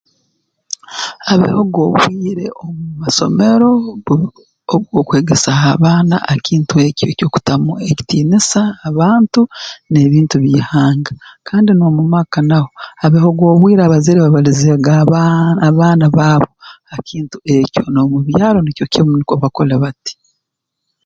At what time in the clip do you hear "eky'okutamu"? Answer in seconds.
7.11-7.71